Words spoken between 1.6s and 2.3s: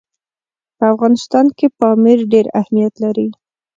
پامیر